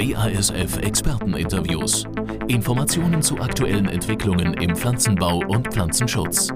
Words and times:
BASF 0.00 0.78
Experteninterviews. 0.78 2.04
Informationen 2.48 3.20
zu 3.20 3.38
aktuellen 3.38 3.86
Entwicklungen 3.86 4.54
im 4.54 4.74
Pflanzenbau 4.74 5.42
und 5.46 5.68
Pflanzenschutz. 5.70 6.48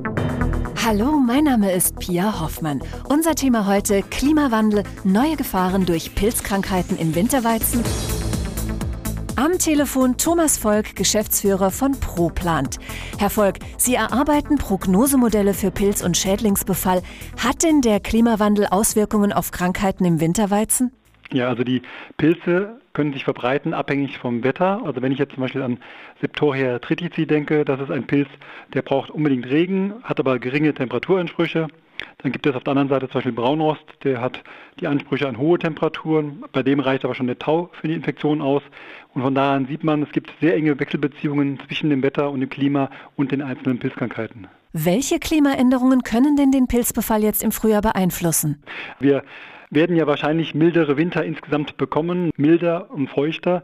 Hallo, 0.83 1.19
mein 1.19 1.45
Name 1.45 1.71
ist 1.71 1.99
Pia 1.99 2.41
Hoffmann. 2.41 2.81
Unser 3.07 3.35
Thema 3.35 3.67
heute 3.67 4.03
Klimawandel, 4.03 4.85
neue 5.05 5.37
Gefahren 5.37 5.85
durch 5.85 6.15
Pilzkrankheiten 6.15 6.97
im 6.97 7.15
Winterweizen. 7.15 7.85
Am 9.37 9.59
Telefon 9.59 10.17
Thomas 10.17 10.57
Volk, 10.57 10.97
Geschäftsführer 10.97 11.71
von 11.71 11.93
ProPlant. 12.01 12.79
Herr 13.19 13.29
Volk, 13.29 13.59
Sie 13.77 13.95
erarbeiten 13.95 14.57
Prognosemodelle 14.57 15.53
für 15.53 15.71
Pilz- 15.71 16.03
und 16.03 16.17
Schädlingsbefall. 16.17 17.03
Hat 17.37 17.63
denn 17.63 17.83
der 17.83 18.01
Klimawandel 18.01 18.69
Auswirkungen 18.69 19.35
auf 19.35 19.51
Krankheiten 19.51 20.07
im 20.07 20.19
Winterweizen? 20.19 20.93
Ja, 21.35 21.49
also 21.49 21.65
die 21.65 21.83
Pilze 22.17 22.81
können 22.93 23.13
sich 23.13 23.25
verbreiten 23.25 23.75
abhängig 23.75 24.19
vom 24.19 24.45
Wetter. 24.45 24.81
Also 24.85 25.03
wenn 25.03 25.11
ich 25.11 25.19
jetzt 25.19 25.35
zum 25.35 25.43
Beispiel 25.43 25.63
an 25.63 25.79
Septoria 26.21 26.79
tritici 26.79 27.27
denke, 27.27 27.65
das 27.65 27.81
ist 27.81 27.91
ein 27.91 28.07
Pilz, 28.07 28.29
der 28.73 28.83
braucht 28.83 29.11
unbedingt 29.11 29.47
Regen, 29.47 29.95
hat 30.05 30.21
aber 30.21 30.39
geringe 30.39 30.73
Temperaturansprüche. 30.73 31.67
Dann 32.19 32.31
gibt 32.31 32.47
es 32.47 32.55
auf 32.55 32.63
der 32.63 32.71
anderen 32.71 32.89
Seite 32.89 33.09
zum 33.09 33.15
Beispiel 33.15 33.33
Braunrost, 33.33 33.85
der 34.05 34.21
hat 34.21 34.45
die 34.79 34.87
Ansprüche 34.87 35.27
an 35.27 35.37
hohe 35.37 35.59
Temperaturen. 35.59 36.45
Bei 36.53 36.63
dem 36.63 36.79
reicht 36.79 37.05
aber 37.05 37.17
schon 37.17 37.27
der 37.27 37.39
Tau 37.39 37.69
für 37.81 37.89
die 37.89 37.95
Infektion 37.95 38.41
aus. 38.41 38.63
Und 39.13 39.23
von 39.23 39.35
daher 39.35 39.67
sieht 39.67 39.83
man, 39.83 40.05
es 40.05 40.13
gibt 40.13 40.33
sehr 40.41 40.55
enge 40.55 40.79
Wechselbeziehungen 40.79 41.59
zwischen 41.67 41.91
dem 41.91 42.05
Wetter 42.05 42.31
und 42.31 42.41
dem 42.41 42.49
Klima 42.49 42.91
und 43.17 43.33
den 43.33 43.43
einzelnen 43.43 43.81
Pilzkrankheiten. 43.81 44.47
Welche 44.73 45.19
Klimaänderungen 45.19 46.03
können 46.03 46.37
denn 46.37 46.53
den 46.53 46.69
Pilzbefall 46.69 47.25
jetzt 47.25 47.43
im 47.43 47.51
Frühjahr 47.51 47.83
beeinflussen? 47.83 48.63
Wir 49.01 49.25
werden 49.75 49.97
ja 49.97 50.07
wahrscheinlich 50.07 50.55
mildere 50.55 50.97
Winter 50.97 51.25
insgesamt 51.25 51.77
bekommen, 51.77 52.31
milder 52.37 52.91
und 52.91 53.09
feuchter. 53.09 53.63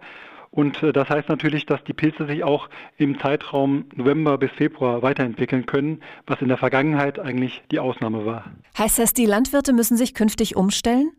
Und 0.51 0.83
äh, 0.83 0.93
das 0.93 1.09
heißt 1.09 1.29
natürlich, 1.29 1.67
dass 1.67 1.83
die 1.85 1.93
Pilze 1.93 2.27
sich 2.27 2.43
auch 2.43 2.69
im 2.97 3.19
Zeitraum 3.19 3.85
November 3.95 4.37
bis 4.39 4.51
Februar 4.51 5.03
weiterentwickeln 5.03 5.67
können, 5.67 6.03
was 6.27 6.41
in 6.43 6.49
der 6.49 6.57
Vergangenheit 6.57 7.19
eigentlich 7.19 7.63
die 7.71 7.79
Ausnahme 7.79 8.27
war. 8.27 8.45
Heißt 8.77 8.99
das, 8.99 9.15
die 9.15 9.27
Landwirte 9.27 9.73
müssen 9.73 9.97
sich 9.97 10.15
künftig 10.15 10.57
umstellen? 10.57 11.13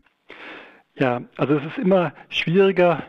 Ja, 0.94 1.22
also 1.36 1.54
es 1.54 1.64
ist 1.64 1.78
immer 1.78 2.12
schwieriger, 2.28 3.04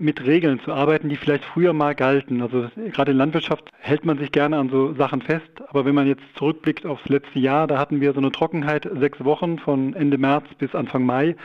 mit 0.00 0.24
Regeln 0.24 0.60
zu 0.60 0.72
arbeiten, 0.72 1.10
die 1.10 1.16
vielleicht 1.16 1.44
früher 1.44 1.74
mal 1.74 1.94
galten. 1.94 2.40
Also 2.40 2.68
gerade 2.92 3.12
in 3.12 3.18
Landwirtschaft 3.18 3.70
hält 3.78 4.04
man 4.04 4.18
sich 4.18 4.32
gerne 4.32 4.56
an 4.56 4.70
so 4.70 4.94
Sachen 4.94 5.20
fest, 5.20 5.50
aber 5.68 5.84
wenn 5.84 5.94
man 5.94 6.06
jetzt 6.06 6.22
zurückblickt 6.36 6.86
aufs 6.86 7.08
letzte 7.08 7.38
Jahr, 7.38 7.66
da 7.66 7.78
hatten 7.78 8.00
wir 8.00 8.12
so 8.14 8.18
eine 8.18 8.32
Trockenheit 8.32 8.88
sechs 8.98 9.22
Wochen 9.22 9.58
von 9.58 9.94
Ende 9.94 10.16
März 10.16 10.46
bis 10.58 10.74
Anfang 10.74 11.04
Mai. 11.04 11.36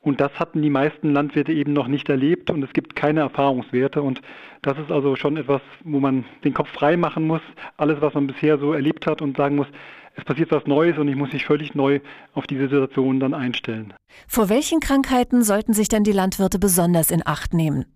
Und 0.00 0.20
das 0.20 0.32
hatten 0.38 0.62
die 0.62 0.70
meisten 0.70 1.12
Landwirte 1.12 1.52
eben 1.52 1.72
noch 1.72 1.86
nicht 1.86 2.08
erlebt 2.08 2.50
und 2.50 2.64
es 2.64 2.72
gibt 2.72 2.96
keine 2.96 3.20
Erfahrungswerte. 3.20 4.02
Und 4.02 4.20
das 4.62 4.76
ist 4.78 4.90
also 4.90 5.14
schon 5.14 5.36
etwas, 5.36 5.62
wo 5.84 6.00
man 6.00 6.24
den 6.42 6.54
Kopf 6.54 6.70
frei 6.70 6.96
machen 6.96 7.24
muss, 7.24 7.40
alles, 7.76 8.00
was 8.00 8.14
man 8.14 8.26
bisher 8.26 8.58
so 8.58 8.72
erlebt 8.72 9.06
hat 9.06 9.22
und 9.22 9.36
sagen 9.36 9.54
muss, 9.54 9.68
es 10.14 10.24
passiert 10.24 10.50
was 10.50 10.66
Neues 10.66 10.98
und 10.98 11.08
ich 11.08 11.16
muss 11.16 11.32
mich 11.32 11.46
völlig 11.46 11.74
neu 11.74 12.00
auf 12.34 12.46
diese 12.46 12.68
Situation 12.68 13.18
dann 13.20 13.34
einstellen. 13.34 13.94
Vor 14.28 14.48
welchen 14.48 14.80
Krankheiten 14.80 15.42
sollten 15.42 15.72
sich 15.72 15.88
denn 15.88 16.04
die 16.04 16.12
Landwirte 16.12 16.58
besonders 16.58 17.10
in 17.10 17.22
Acht 17.24 17.54
nehmen? 17.54 17.86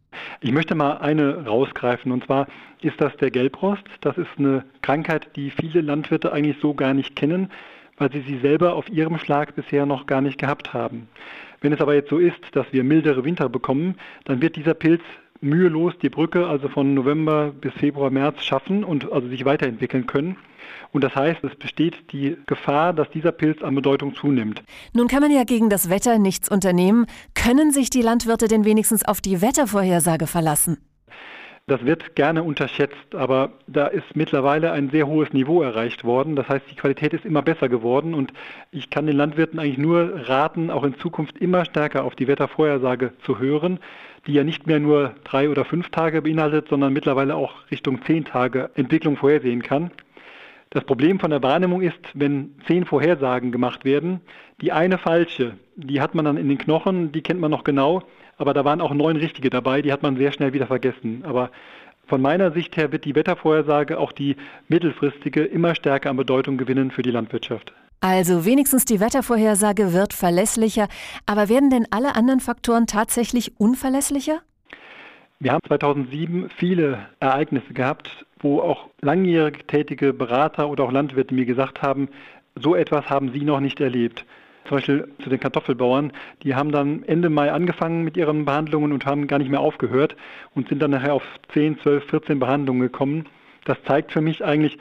Ich 0.40 0.52
möchte 0.52 0.74
mal 0.74 0.98
eine 0.98 1.44
rausgreifen 1.44 2.10
und 2.10 2.24
zwar 2.24 2.46
ist 2.80 3.00
das 3.00 3.14
der 3.18 3.30
Gelbrost. 3.30 3.84
Das 4.00 4.16
ist 4.16 4.30
eine 4.38 4.64
Krankheit, 4.80 5.28
die 5.36 5.50
viele 5.50 5.82
Landwirte 5.82 6.32
eigentlich 6.32 6.56
so 6.60 6.72
gar 6.74 6.94
nicht 6.94 7.16
kennen, 7.16 7.50
weil 7.98 8.10
sie 8.12 8.22
sie 8.22 8.38
selber 8.38 8.74
auf 8.74 8.88
ihrem 8.88 9.18
Schlag 9.18 9.54
bisher 9.54 9.84
noch 9.84 10.06
gar 10.06 10.22
nicht 10.22 10.38
gehabt 10.38 10.72
haben. 10.72 11.08
Wenn 11.60 11.72
es 11.72 11.80
aber 11.80 11.94
jetzt 11.94 12.10
so 12.10 12.18
ist, 12.18 12.38
dass 12.52 12.66
wir 12.72 12.84
mildere 12.84 13.24
Winter 13.24 13.48
bekommen, 13.48 13.96
dann 14.24 14.40
wird 14.40 14.56
dieser 14.56 14.74
Pilz 14.74 15.02
mühelos 15.40 15.94
die 16.02 16.08
Brücke 16.08 16.46
also 16.46 16.68
von 16.68 16.94
November 16.94 17.52
bis 17.52 17.72
Februar, 17.74 18.10
März 18.10 18.42
schaffen 18.42 18.84
und 18.84 19.10
also 19.12 19.28
sich 19.28 19.44
weiterentwickeln 19.44 20.06
können. 20.06 20.36
Und 20.92 21.04
das 21.04 21.14
heißt, 21.14 21.44
es 21.44 21.54
besteht 21.56 22.12
die 22.12 22.36
Gefahr, 22.46 22.92
dass 22.92 23.10
dieser 23.10 23.32
Pilz 23.32 23.62
an 23.62 23.74
Bedeutung 23.74 24.14
zunimmt. 24.14 24.62
Nun 24.94 25.08
kann 25.08 25.20
man 25.20 25.30
ja 25.30 25.44
gegen 25.44 25.68
das 25.68 25.90
Wetter 25.90 26.18
nichts 26.18 26.48
unternehmen. 26.48 27.06
Können 27.34 27.72
sich 27.72 27.90
die 27.90 28.02
Landwirte 28.02 28.48
denn 28.48 28.64
wenigstens 28.64 29.04
auf 29.04 29.20
die 29.20 29.42
Wettervorhersage 29.42 30.26
verlassen? 30.26 30.78
Das 31.68 31.84
wird 31.84 32.14
gerne 32.14 32.44
unterschätzt, 32.44 33.16
aber 33.16 33.50
da 33.66 33.88
ist 33.88 34.14
mittlerweile 34.14 34.70
ein 34.70 34.88
sehr 34.90 35.08
hohes 35.08 35.32
Niveau 35.32 35.62
erreicht 35.62 36.04
worden. 36.04 36.36
Das 36.36 36.48
heißt, 36.48 36.64
die 36.70 36.76
Qualität 36.76 37.12
ist 37.12 37.24
immer 37.24 37.42
besser 37.42 37.68
geworden 37.68 38.14
und 38.14 38.32
ich 38.70 38.88
kann 38.88 39.06
den 39.06 39.16
Landwirten 39.16 39.58
eigentlich 39.58 39.76
nur 39.76 40.28
raten, 40.28 40.70
auch 40.70 40.84
in 40.84 40.96
Zukunft 40.96 41.38
immer 41.38 41.64
stärker 41.64 42.04
auf 42.04 42.14
die 42.14 42.28
Wettervorhersage 42.28 43.14
zu 43.24 43.40
hören, 43.40 43.80
die 44.28 44.34
ja 44.34 44.44
nicht 44.44 44.68
mehr 44.68 44.78
nur 44.78 45.16
drei 45.24 45.50
oder 45.50 45.64
fünf 45.64 45.90
Tage 45.90 46.22
beinhaltet, 46.22 46.68
sondern 46.68 46.92
mittlerweile 46.92 47.34
auch 47.34 47.68
Richtung 47.68 48.00
zehn 48.02 48.24
Tage 48.24 48.70
Entwicklung 48.76 49.16
vorhersehen 49.16 49.62
kann. 49.62 49.90
Das 50.70 50.84
Problem 50.84 51.18
von 51.18 51.30
der 51.30 51.42
Wahrnehmung 51.42 51.82
ist, 51.82 51.98
wenn 52.14 52.54
zehn 52.68 52.84
Vorhersagen 52.84 53.50
gemacht 53.50 53.84
werden, 53.84 54.20
die 54.60 54.70
eine 54.70 54.98
falsche, 54.98 55.54
die 55.74 56.00
hat 56.00 56.14
man 56.14 56.26
dann 56.26 56.36
in 56.36 56.48
den 56.48 56.58
Knochen, 56.58 57.10
die 57.10 57.22
kennt 57.22 57.40
man 57.40 57.50
noch 57.50 57.64
genau, 57.64 58.04
aber 58.38 58.54
da 58.54 58.64
waren 58.64 58.80
auch 58.80 58.92
neun 58.92 59.16
richtige 59.16 59.50
dabei, 59.50 59.82
die 59.82 59.92
hat 59.92 60.02
man 60.02 60.16
sehr 60.16 60.32
schnell 60.32 60.52
wieder 60.52 60.66
vergessen. 60.66 61.24
Aber 61.24 61.50
von 62.06 62.22
meiner 62.22 62.52
Sicht 62.52 62.76
her 62.76 62.92
wird 62.92 63.04
die 63.04 63.14
Wettervorhersage, 63.14 63.98
auch 63.98 64.12
die 64.12 64.36
mittelfristige, 64.68 65.44
immer 65.44 65.74
stärker 65.74 66.10
an 66.10 66.16
Bedeutung 66.16 66.56
gewinnen 66.56 66.90
für 66.90 67.02
die 67.02 67.10
Landwirtschaft. 67.10 67.72
Also 68.00 68.44
wenigstens 68.44 68.84
die 68.84 69.00
Wettervorhersage 69.00 69.92
wird 69.92 70.12
verlässlicher, 70.12 70.88
aber 71.24 71.48
werden 71.48 71.70
denn 71.70 71.86
alle 71.90 72.14
anderen 72.14 72.40
Faktoren 72.40 72.86
tatsächlich 72.86 73.58
unverlässlicher? 73.58 74.40
Wir 75.40 75.52
haben 75.52 75.62
2007 75.66 76.50
viele 76.56 77.06
Ereignisse 77.20 77.72
gehabt, 77.72 78.26
wo 78.38 78.60
auch 78.60 78.88
langjährig 79.00 79.66
tätige 79.66 80.12
Berater 80.12 80.68
oder 80.68 80.84
auch 80.84 80.92
Landwirte 80.92 81.34
mir 81.34 81.46
gesagt 81.46 81.82
haben, 81.82 82.08
so 82.54 82.74
etwas 82.74 83.10
haben 83.10 83.32
sie 83.32 83.44
noch 83.44 83.60
nicht 83.60 83.80
erlebt. 83.80 84.24
Zum 84.68 84.78
Beispiel 84.78 85.08
zu 85.22 85.30
den 85.30 85.38
Kartoffelbauern, 85.38 86.12
die 86.42 86.54
haben 86.54 86.72
dann 86.72 87.04
Ende 87.04 87.30
Mai 87.30 87.52
angefangen 87.52 88.02
mit 88.02 88.16
ihren 88.16 88.44
Behandlungen 88.44 88.92
und 88.92 89.06
haben 89.06 89.26
gar 89.28 89.38
nicht 89.38 89.50
mehr 89.50 89.60
aufgehört 89.60 90.16
und 90.54 90.68
sind 90.68 90.82
dann 90.82 90.90
nachher 90.90 91.14
auf 91.14 91.22
10, 91.52 91.78
12, 91.80 92.04
14 92.04 92.38
Behandlungen 92.40 92.80
gekommen. 92.80 93.26
Das 93.64 93.76
zeigt 93.84 94.12
für 94.12 94.20
mich 94.20 94.44
eigentlich, 94.44 94.78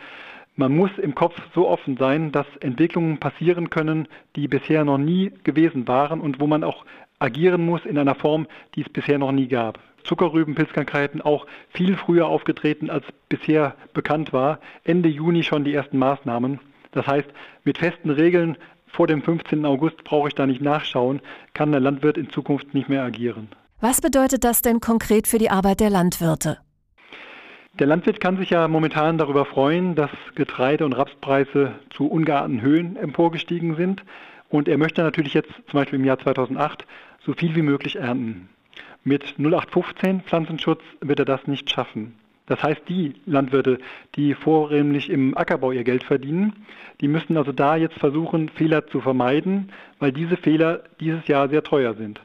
man 0.56 0.76
muss 0.76 0.92
im 0.98 1.14
Kopf 1.16 1.40
so 1.54 1.68
offen 1.68 1.98
sein, 1.98 2.32
dass 2.32 2.48
Entwicklungen 2.62 3.20
passieren 3.20 3.70
können, 3.70 4.08
die 4.36 4.48
bisher 4.48 4.86
noch 4.86 4.98
nie 4.98 5.32
gewesen 5.44 5.88
waren 5.88 6.22
und 6.22 6.40
wo 6.40 6.48
man 6.48 6.64
auch 6.64 6.86
agieren 7.20 7.66
muss 7.66 7.86
in 7.86 7.98
einer 7.98 8.16
Form, 8.16 8.48
die 8.76 8.82
es 8.82 8.90
bisher 8.90 9.18
noch 9.18 9.32
nie 9.32 9.48
gab. 9.48 9.80
Zuckerrübenpilzkrankheiten 10.04 11.22
auch 11.22 11.46
viel 11.70 11.98
früher 11.98 12.28
aufgetreten, 12.28 12.90
als 12.90 13.06
bisher 13.28 13.76
bekannt 13.94 14.34
war. 14.34 14.60
Ende 14.84 15.10
Juni 15.10 15.44
schon 15.44 15.64
die 15.64 15.74
ersten 15.74 15.98
Maßnahmen. 15.98 16.60
Das 16.92 17.08
heißt, 17.08 17.28
mit 17.66 17.78
festen 17.78 18.10
Regeln 18.10 18.58
vor 18.96 19.08
dem 19.08 19.22
15. 19.22 19.66
August 19.66 20.04
brauche 20.04 20.30
ich 20.30 20.36
da 20.36 20.46
nicht 20.46 20.62
nachschauen, 20.62 21.22
kann 21.54 21.72
der 21.72 21.82
Landwirt 21.82 22.18
in 22.18 22.30
Zukunft 22.30 22.74
nicht 22.74 22.90
mehr 22.90 23.04
agieren. 23.04 23.50
Was 23.82 24.02
bedeutet 24.02 24.44
das 24.44 24.62
denn 24.62 24.80
konkret 24.80 25.28
für 25.28 25.38
die 25.38 25.50
Arbeit 25.50 25.82
der 25.82 25.90
Landwirte? 25.90 26.60
Der 27.78 27.88
Landwirt 27.88 28.22
kann 28.22 28.38
sich 28.38 28.52
ja 28.52 28.70
momentan 28.70 29.18
darüber 29.18 29.44
freuen, 29.44 29.96
dass 29.96 30.10
Getreide- 30.36 30.86
und 30.86 30.94
Rapspreise 30.94 31.74
zu 31.90 32.08
ungeahnten 32.08 32.62
Höhen 32.62 32.96
emporgestiegen 32.96 33.76
sind. 33.76 34.04
Und 34.48 34.70
er 34.70 34.78
möchte 34.78 35.04
natürlich 35.04 35.34
jetzt 35.34 35.52
zum 35.70 35.80
Beispiel 35.80 36.00
im 36.00 36.06
Jahr 36.06 36.18
2008 36.18 36.86
so 37.26 37.34
viel 37.34 37.54
wie 37.54 37.62
möglich 37.62 37.98
ernten. 37.98 38.48
Mit 39.04 39.38
0815 39.38 40.22
Pflanzenschutz 40.22 40.82
wird 41.02 41.20
er 41.20 41.26
das 41.26 41.48
nicht 41.48 41.70
schaffen. 41.70 42.16
Das 42.48 42.62
heißt, 42.62 42.82
die 42.88 43.14
Landwirte, 43.26 43.80
die 44.16 44.36
vornehmlich 44.36 45.10
im 45.10 45.36
Ackerbau 45.36 45.72
ihr 45.72 45.84
Geld 45.84 46.04
verdienen, 46.04 46.54
die 47.02 47.08
müssen 47.08 47.38
also 47.38 47.52
da 47.52 47.76
jetzt 47.76 47.98
versuchen, 47.98 48.50
Fehler 48.50 48.88
zu 48.88 49.02
vermeiden, 49.02 49.72
weil 50.00 50.12
diese 50.12 50.38
Fehler 50.38 50.84
dieses 51.00 51.28
Jahr 51.28 51.50
sehr 51.50 51.64
teuer 51.64 51.96
sind. 51.96 52.22